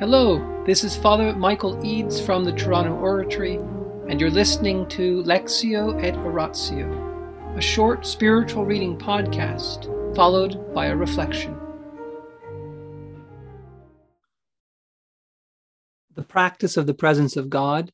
[0.00, 3.60] Hello, this is Father Michael Eads from the Toronto Oratory,
[4.08, 9.86] and you're listening to Lectio et Oratio, a short spiritual reading podcast
[10.16, 11.56] followed by a reflection.
[16.16, 17.92] The Practice of the Presence of God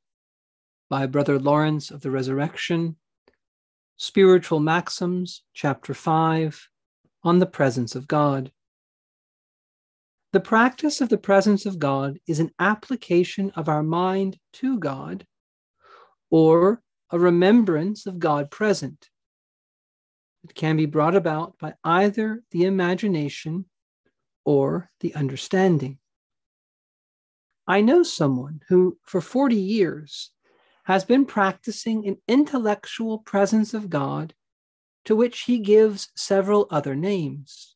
[0.88, 2.96] by Brother Lawrence of the Resurrection,
[3.98, 6.70] Spiritual Maxims, Chapter 5,
[7.24, 8.52] on the Presence of God.
[10.32, 15.26] The practice of the presence of God is an application of our mind to God
[16.30, 19.10] or a remembrance of God present.
[20.44, 23.64] It can be brought about by either the imagination
[24.44, 25.98] or the understanding.
[27.66, 30.30] I know someone who, for 40 years,
[30.84, 34.34] has been practicing an intellectual presence of God
[35.06, 37.74] to which he gives several other names.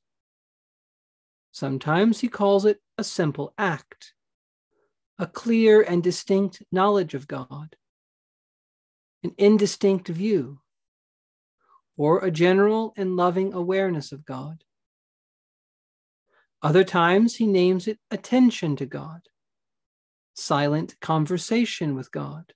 [1.55, 4.13] Sometimes he calls it a simple act,
[5.21, 7.77] a clear and distinct knowledge of God,
[9.23, 10.59] an indistinct view,
[11.97, 14.65] or a general and loving awareness of God.
[16.61, 19.21] Other times he names it attention to God,
[20.35, 22.53] silent conversation with God,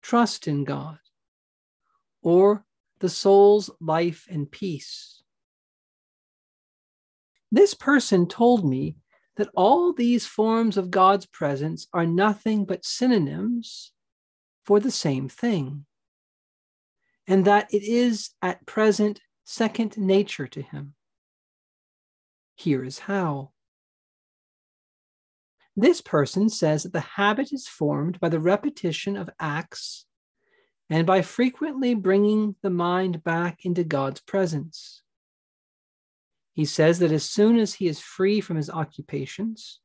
[0.00, 1.00] trust in God,
[2.22, 2.64] or
[3.00, 5.19] the soul's life and peace.
[7.52, 8.96] This person told me
[9.36, 13.92] that all these forms of God's presence are nothing but synonyms
[14.64, 15.86] for the same thing,
[17.26, 20.94] and that it is at present second nature to him.
[22.54, 23.52] Here is how.
[25.76, 30.04] This person says that the habit is formed by the repetition of acts
[30.90, 34.99] and by frequently bringing the mind back into God's presence.
[36.60, 39.80] He says that as soon as he is free from his occupations,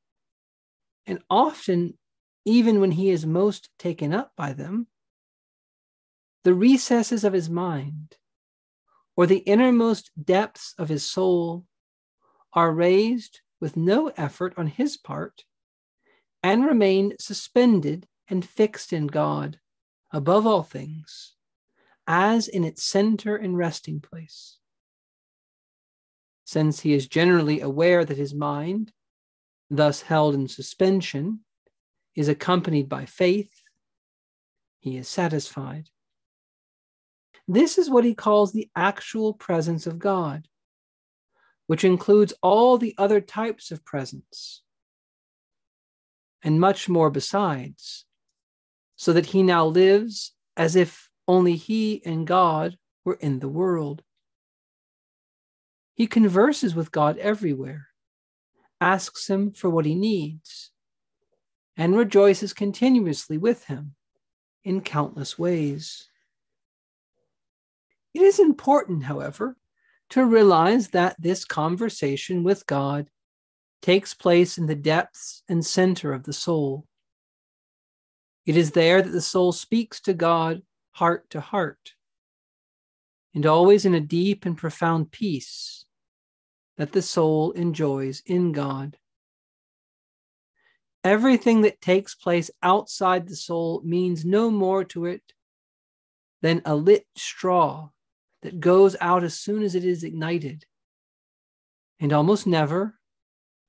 [1.06, 1.98] and often
[2.44, 4.88] even when he is most taken up by them,
[6.44, 8.18] the recesses of his mind
[9.16, 11.66] or the innermost depths of his soul
[12.52, 15.46] are raised with no effort on his part
[16.44, 19.62] and remain suspended and fixed in God
[20.12, 21.36] above all things,
[22.06, 24.58] as in its center and resting place
[26.46, 28.94] since he is generally aware that his mind,
[29.70, 31.42] thus held in suspension,
[32.16, 33.52] is accompanied by faith,
[34.80, 35.90] he is satisfied.
[37.48, 40.48] This is what he calls the actual presence of God,
[41.68, 44.62] which includes all the other types of presence
[46.44, 48.06] and much more besides,
[48.96, 54.04] so that he now lives as if only he and God were in the world.
[55.96, 57.88] He converses with God everywhere,
[58.82, 60.72] asks Him for what he needs,
[61.78, 63.96] and rejoices continuously with Him
[64.66, 66.10] in countless ways.
[68.14, 69.56] It is important, however,
[70.10, 73.10] to realize that this conversation with God
[73.82, 76.86] takes place in the depths and center of the soul.
[78.46, 80.62] It is there that the soul speaks to God
[80.92, 81.94] heart to heart,
[83.34, 85.85] and always in a deep and profound peace
[86.78, 88.98] that the soul enjoys in God.
[91.04, 95.22] Everything that takes place outside the soul means no more to it
[96.42, 97.90] than a lit straw
[98.42, 100.66] that goes out as soon as it is ignited,
[102.00, 103.00] and almost never,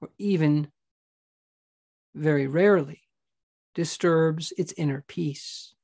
[0.00, 0.72] or even
[2.14, 3.02] very rarely,
[3.74, 5.75] disturbs its inner peace.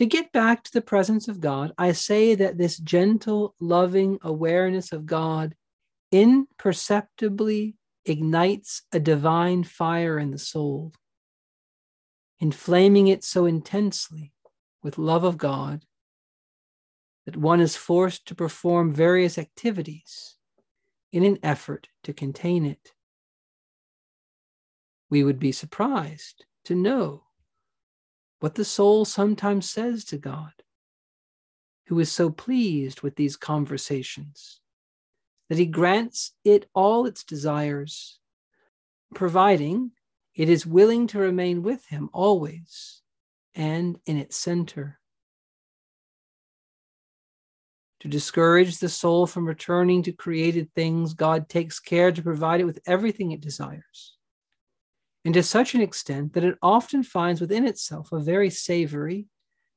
[0.00, 4.92] To get back to the presence of God, I say that this gentle, loving awareness
[4.92, 5.54] of God
[6.10, 10.94] imperceptibly ignites a divine fire in the soul,
[12.38, 14.32] inflaming it so intensely
[14.82, 15.84] with love of God
[17.26, 20.36] that one is forced to perform various activities
[21.12, 22.92] in an effort to contain it.
[25.10, 27.24] We would be surprised to know
[28.40, 30.52] what the soul sometimes says to God,
[31.86, 34.60] who is so pleased with these conversations
[35.48, 38.18] that he grants it all its desires,
[39.14, 39.90] providing
[40.34, 43.02] it is willing to remain with him always
[43.54, 44.98] and in its center.
[48.00, 52.64] To discourage the soul from returning to created things, God takes care to provide it
[52.64, 54.16] with everything it desires
[55.24, 59.26] and to such an extent that it often finds within itself a very savory,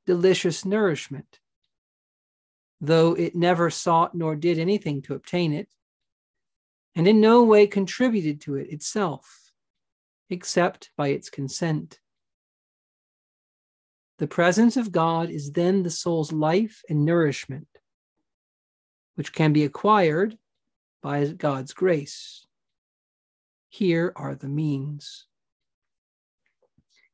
[0.05, 1.39] delicious nourishment.
[2.79, 5.69] Though it never sought nor did anything to obtain it,
[6.95, 9.51] and in no way contributed to it itself,
[10.29, 11.99] except by its consent.
[14.19, 17.67] The presence of God is then the soul's life and nourishment,
[19.15, 20.37] which can be acquired
[21.01, 22.45] by God's grace.
[23.69, 25.25] Here are the means.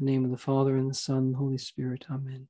[0.00, 2.06] Name of the Father, and the Son, and the Holy Spirit.
[2.10, 2.48] Amen.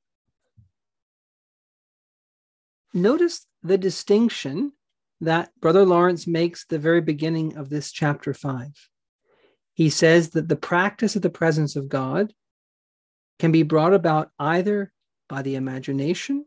[2.95, 4.73] Notice the distinction
[5.21, 8.89] that Brother Lawrence makes the very beginning of this chapter 5.
[9.75, 12.33] He says that the practice of the presence of God
[13.39, 14.93] can be brought about either
[15.29, 16.47] by the imagination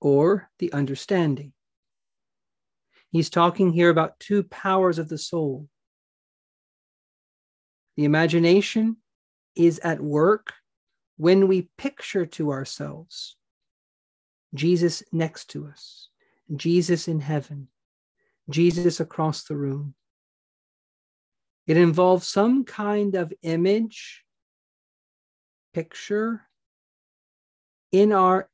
[0.00, 1.52] or the understanding.
[3.10, 5.68] He's talking here about two powers of the soul.
[7.96, 8.98] The imagination
[9.56, 10.52] is at work
[11.16, 13.36] when we picture to ourselves
[14.54, 16.08] Jesus next to us,
[16.54, 17.68] Jesus in heaven,
[18.48, 19.94] Jesus across the room.
[21.66, 24.22] It involves some kind of image
[25.74, 26.42] picture
[27.92, 28.48] in our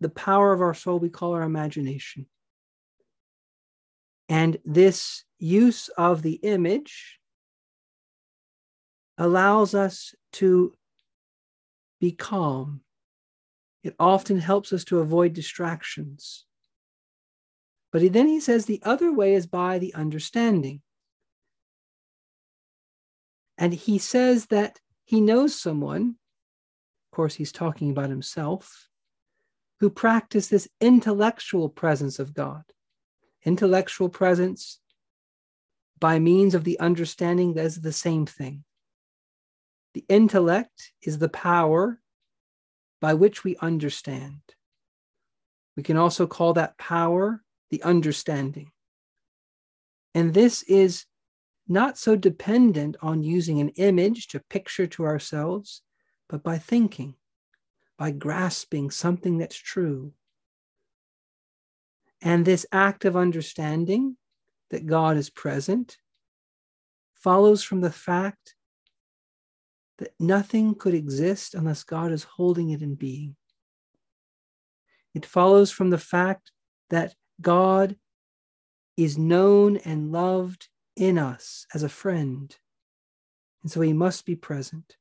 [0.00, 2.26] the power of our soul we call our imagination
[4.28, 7.17] and this use of the image
[9.18, 10.74] allows us to
[12.00, 12.80] be calm
[13.82, 16.46] it often helps us to avoid distractions
[17.92, 20.80] but then he says the other way is by the understanding
[23.58, 26.16] and he says that he knows someone,
[27.10, 28.88] of course, he's talking about himself,
[29.80, 32.62] who practiced this intellectual presence of God.
[33.44, 34.78] Intellectual presence
[35.98, 38.64] by means of the understanding that is the same thing.
[39.94, 42.00] The intellect is the power
[43.00, 44.40] by which we understand.
[45.76, 48.72] We can also call that power the understanding.
[50.14, 51.04] And this is
[51.68, 55.82] not so dependent on using an image to picture to ourselves,
[56.28, 57.14] but by thinking,
[57.98, 60.12] by grasping something that's true.
[62.20, 64.16] And this act of understanding
[64.70, 65.98] that God is present
[67.14, 68.54] follows from the fact
[69.98, 73.36] that nothing could exist unless God is holding it in being.
[75.14, 76.52] It follows from the fact
[76.90, 77.96] that God
[78.96, 82.56] is known and loved in us as a friend.
[83.62, 84.96] And so he must be present.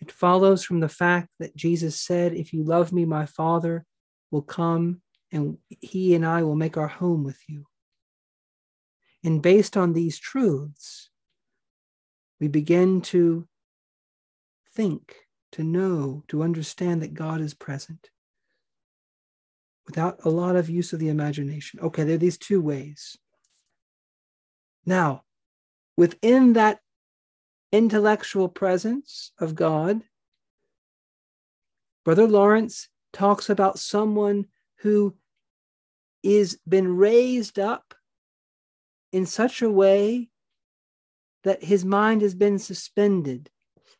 [0.00, 3.86] It follows from the fact that Jesus said, If you love me, my Father
[4.30, 5.00] will come
[5.32, 7.64] and he and I will make our home with you.
[9.24, 11.08] And based on these truths,
[12.38, 13.48] we begin to
[14.74, 15.16] think,
[15.52, 18.10] to know, to understand that God is present
[19.86, 21.80] without a lot of use of the imagination.
[21.80, 23.16] Okay, there are these two ways.
[24.84, 25.24] Now,
[25.96, 26.80] within that
[27.72, 30.02] intellectual presence of God,
[32.04, 34.46] Brother Lawrence talks about someone
[34.80, 35.14] who
[36.22, 37.94] is been raised up
[39.14, 40.28] in such a way
[41.44, 43.48] that his mind has been suspended.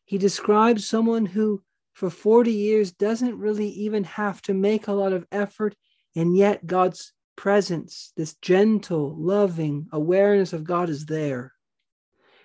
[0.04, 5.12] He describes someone who for 40 years doesn't really even have to make a lot
[5.12, 5.76] of effort.
[6.16, 11.52] And yet, God's presence, this gentle, loving awareness of God is there.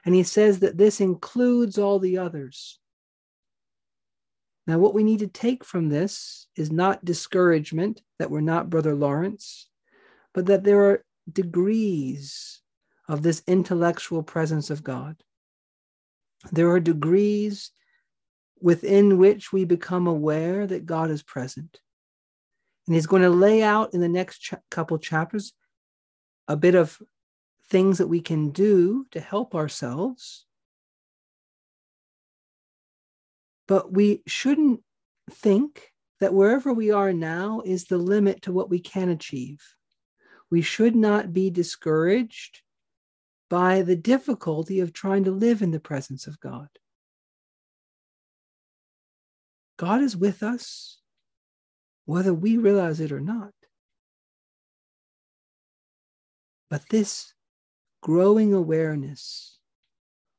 [0.06, 2.78] And he says that this includes all the others.
[4.68, 8.94] Now, what we need to take from this is not discouragement that we're not Brother
[8.94, 9.68] Lawrence,
[10.36, 12.59] but that there are degrees
[13.10, 15.18] of this intellectual presence of God.
[16.52, 17.72] There are degrees
[18.62, 21.80] within which we become aware that God is present.
[22.86, 25.54] And he's going to lay out in the next ch- couple chapters
[26.48, 27.02] a bit of
[27.68, 30.46] things that we can do to help ourselves.
[33.68, 34.82] But we shouldn't
[35.32, 39.62] think that wherever we are now is the limit to what we can achieve.
[40.52, 42.62] We should not be discouraged
[43.50, 46.68] by the difficulty of trying to live in the presence of God.
[49.78, 51.00] God is with us,
[52.06, 53.54] whether we realize it or not.
[56.70, 57.34] But this
[58.02, 59.58] growing awareness,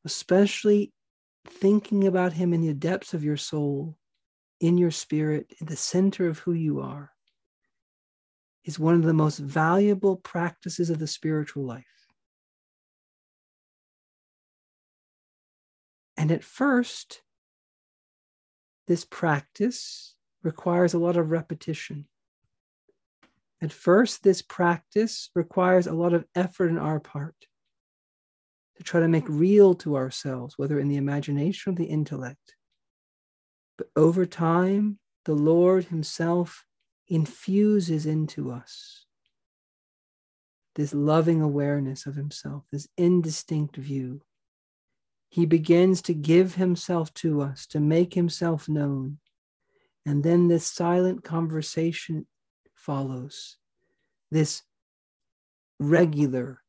[0.04, 0.92] especially
[1.46, 3.96] thinking about Him in the depths of your soul,
[4.60, 7.10] in your spirit, in the center of who you are,
[8.64, 11.99] is one of the most valuable practices of the spiritual life.
[16.20, 17.22] And at first,
[18.86, 22.08] this practice requires a lot of repetition.
[23.62, 27.46] At first, this practice requires a lot of effort on our part
[28.76, 32.54] to try to make real to ourselves, whether in the imagination or the intellect.
[33.78, 36.66] But over time, the Lord Himself
[37.08, 39.06] infuses into us
[40.74, 44.20] this loving awareness of Himself, this indistinct view.
[45.30, 49.18] He begins to give Himself to us, to make Himself known.
[50.04, 52.26] And then this silent conversation
[52.74, 53.56] follows,
[54.30, 54.62] this
[55.78, 56.62] regular,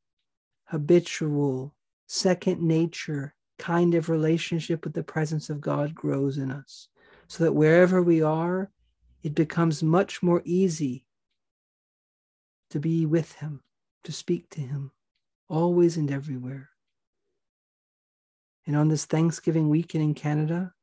[0.65, 1.74] habitual,
[2.08, 6.88] second nature kind of relationship with the presence of God grows in us.
[7.27, 8.70] So that wherever we are,
[9.24, 11.06] it becomes much more easy
[12.70, 13.62] to be with Him,
[14.03, 14.91] to speak to Him,
[15.48, 16.70] always and everywhere.
[18.68, 20.74] And on this Thanksgiving weekend in Canada,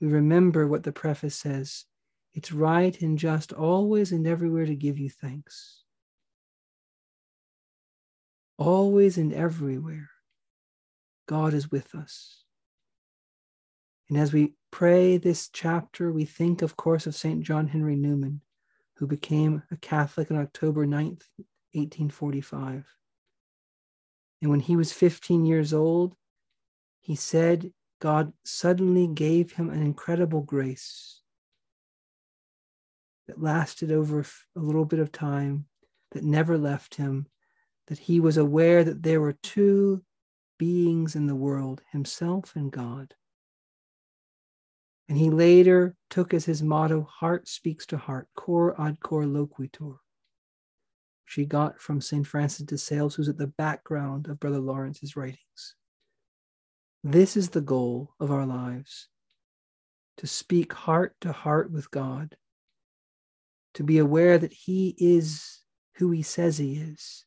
[0.00, 1.84] we remember what the preface says
[2.32, 5.82] it's right and just always and everywhere to give you thanks.
[8.56, 10.10] Always and everywhere,
[11.26, 12.44] God is with us.
[14.08, 17.42] And as we pray this chapter, we think, of course, of St.
[17.42, 18.42] John Henry Newman,
[18.96, 21.22] who became a Catholic on October 9th,
[21.72, 22.84] 1845.
[24.42, 26.14] And when he was 15 years old,
[27.00, 31.20] he said God suddenly gave him an incredible grace
[33.26, 34.24] that lasted over
[34.56, 35.66] a little bit of time,
[36.12, 37.26] that never left him,
[37.86, 40.02] that he was aware that there were two
[40.58, 43.14] beings in the world, himself and God.
[45.08, 49.98] And he later took as his motto, Heart speaks to heart, cor ad cor loquitur,
[51.24, 52.26] which he got from St.
[52.26, 55.74] Francis de Sales, who's at the background of Brother Lawrence's writings.
[57.02, 59.08] This is the goal of our lives
[60.18, 62.36] to speak heart to heart with God,
[63.74, 65.62] to be aware that He is
[65.94, 67.24] who He says He is,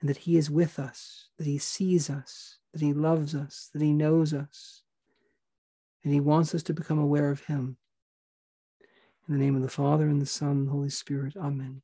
[0.00, 3.82] and that He is with us, that He sees us, that He loves us, that
[3.82, 4.82] He knows us
[6.04, 7.76] and he wants us to become aware of him.
[9.28, 11.36] In the name of the Father, and the Son, and the Holy Spirit.
[11.36, 11.82] Amen.